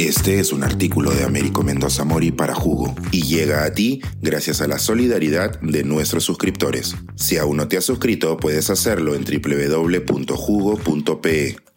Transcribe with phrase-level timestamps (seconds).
[0.00, 4.62] Este es un artículo de Américo Mendoza Mori para Jugo y llega a ti gracias
[4.62, 6.96] a la solidaridad de nuestros suscriptores.
[7.16, 10.36] Si aún no te has suscrito, puedes hacerlo en www.jugo.pe.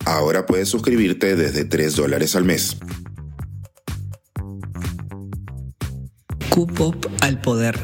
[0.06, 2.78] Ahora puedes suscribirte desde 3 dólares al mes.
[6.50, 7.78] K-pop al poder.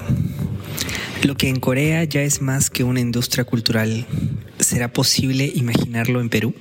[1.24, 4.08] Lo que en Corea ya es más que una industria cultural,
[4.58, 6.56] ¿será posible imaginarlo en Perú?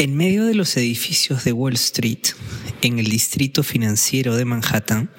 [0.00, 2.22] En medio de los edificios de Wall Street,
[2.82, 5.10] en el distrito financiero de Manhattan,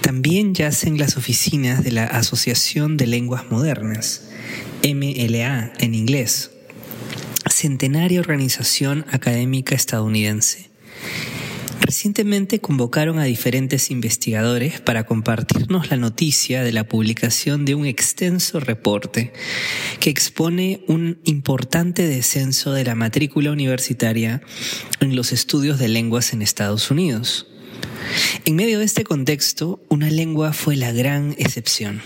[0.00, 4.30] también yacen las oficinas de la Asociación de Lenguas Modernas,
[4.82, 6.50] MLA en inglés,
[7.48, 10.70] centenaria organización académica estadounidense.
[11.88, 18.60] Recientemente convocaron a diferentes investigadores para compartirnos la noticia de la publicación de un extenso
[18.60, 19.32] reporte
[19.98, 24.42] que expone un importante descenso de la matrícula universitaria
[25.00, 27.46] en los estudios de lenguas en Estados Unidos.
[28.44, 32.02] En medio de este contexto, una lengua fue la gran excepción,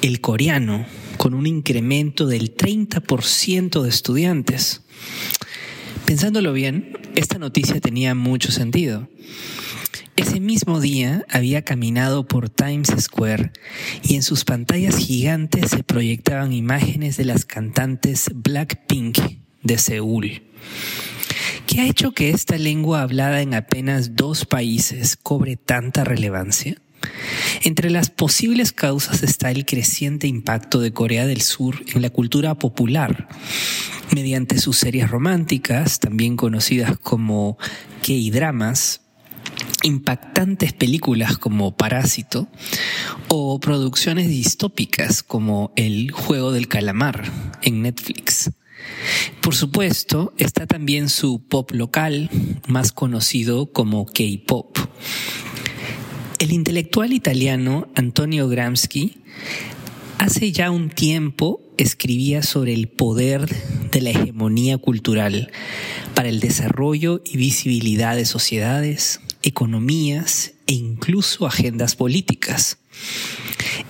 [0.00, 0.86] el coreano,
[1.18, 4.80] con un incremento del 30% de estudiantes.
[6.06, 9.08] Pensándolo bien, esta noticia tenía mucho sentido.
[10.16, 13.52] Ese mismo día había caminado por Times Square
[14.02, 19.18] y en sus pantallas gigantes se proyectaban imágenes de las cantantes Blackpink
[19.62, 20.42] de Seúl.
[21.66, 26.76] ¿Qué ha hecho que esta lengua hablada en apenas dos países cobre tanta relevancia?
[27.62, 32.54] Entre las posibles causas está el creciente impacto de Corea del Sur en la cultura
[32.56, 33.28] popular,
[34.12, 37.58] mediante sus series románticas, también conocidas como
[38.02, 39.00] K-dramas,
[39.82, 42.48] impactantes películas como Parásito
[43.28, 47.30] o producciones distópicas como El juego del calamar
[47.62, 48.50] en Netflix.
[49.40, 52.30] Por supuesto, está también su pop local,
[52.66, 54.78] más conocido como K-pop.
[56.44, 59.16] El intelectual italiano Antonio Gramsci
[60.18, 63.48] hace ya un tiempo escribía sobre el poder
[63.90, 65.50] de la hegemonía cultural
[66.14, 72.76] para el desarrollo y visibilidad de sociedades, economías e incluso agendas políticas.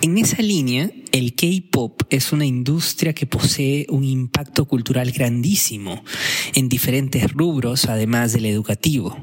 [0.01, 6.05] En esa línea, el K-Pop es una industria que posee un impacto cultural grandísimo
[6.53, 9.17] en diferentes rubros, además del educativo.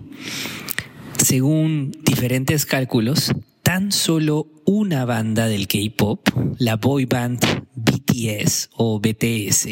[1.23, 3.31] Según diferentes cálculos,
[3.63, 6.29] tan solo una banda del K-Pop,
[6.59, 7.39] la boy band
[7.77, 9.69] BTS o BTS,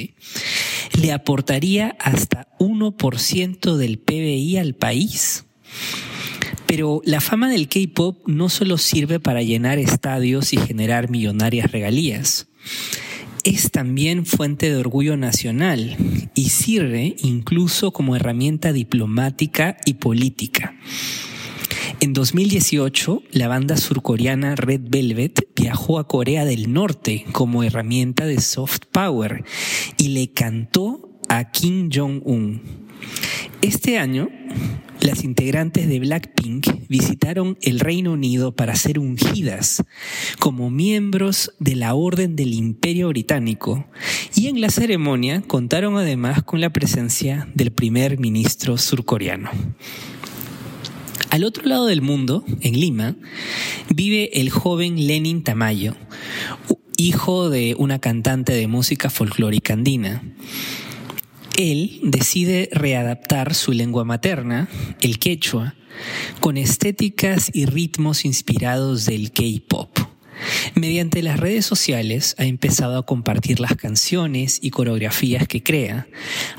[1.00, 5.44] le aportaría hasta 1% del PBI al país.
[6.66, 12.46] Pero la fama del K-Pop no solo sirve para llenar estadios y generar millonarias regalías.
[13.42, 15.96] Es también fuente de orgullo nacional
[16.32, 20.76] y sirve incluso como herramienta diplomática y política.
[22.02, 28.40] En 2018, la banda surcoreana Red Velvet viajó a Corea del Norte como herramienta de
[28.40, 29.44] soft power
[29.98, 32.62] y le cantó a Kim Jong-un.
[33.60, 34.30] Este año,
[35.02, 39.84] las integrantes de Blackpink visitaron el Reino Unido para ser ungidas
[40.38, 43.84] como miembros de la Orden del Imperio Británico
[44.34, 49.50] y en la ceremonia contaron además con la presencia del primer ministro surcoreano.
[51.30, 53.14] Al otro lado del mundo, en Lima,
[53.88, 55.94] vive el joven Lenin Tamayo,
[56.96, 60.24] hijo de una cantante de música folclórica andina.
[61.56, 64.68] Él decide readaptar su lengua materna,
[65.00, 65.76] el quechua,
[66.40, 69.99] con estéticas y ritmos inspirados del K-pop.
[70.74, 76.06] Mediante las redes sociales ha empezado a compartir las canciones y coreografías que crea,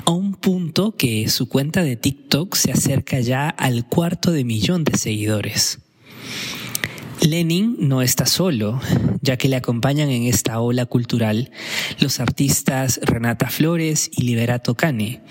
[0.04, 4.84] a un punto que su cuenta de TikTok se acerca ya al cuarto de millón
[4.84, 5.78] de seguidores.
[7.22, 8.80] Lenin no está solo,
[9.20, 11.52] ya que le acompañan en esta ola cultural
[12.00, 15.22] los artistas Renata Flores y Liberato Cane,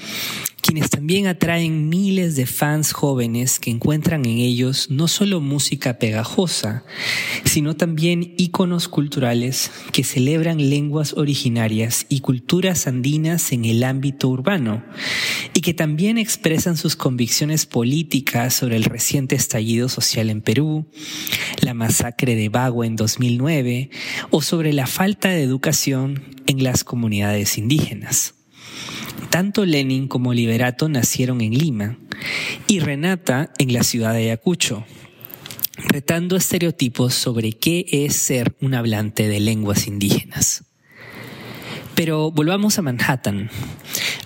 [0.71, 6.85] quienes también atraen miles de fans jóvenes que encuentran en ellos no solo música pegajosa,
[7.43, 14.81] sino también íconos culturales que celebran lenguas originarias y culturas andinas en el ámbito urbano,
[15.53, 20.87] y que también expresan sus convicciones políticas sobre el reciente estallido social en Perú,
[21.59, 23.89] la masacre de Bagua en 2009
[24.29, 28.35] o sobre la falta de educación en las comunidades indígenas.
[29.29, 31.97] Tanto Lenin como Liberato nacieron en Lima
[32.67, 34.85] y Renata en la ciudad de Ayacucho,
[35.77, 40.65] retando estereotipos sobre qué es ser un hablante de lenguas indígenas.
[41.95, 43.49] Pero volvamos a Manhattan.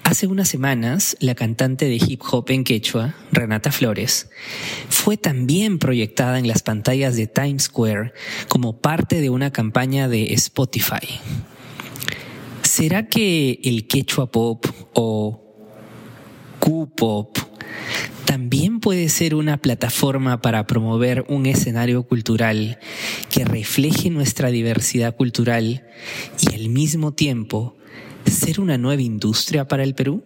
[0.03, 4.29] Hace unas semanas, la cantante de hip hop en quechua, Renata Flores,
[4.87, 8.13] fue también proyectada en las pantallas de Times Square
[8.47, 11.19] como parte de una campaña de Spotify.
[12.75, 15.41] ¿Será que el quechua pop o
[16.59, 17.37] Q-pop
[18.25, 22.77] también puede ser una plataforma para promover un escenario cultural
[23.29, 25.85] que refleje nuestra diversidad cultural
[26.41, 27.77] y al mismo tiempo
[28.25, 30.25] ser una nueva industria para el Perú?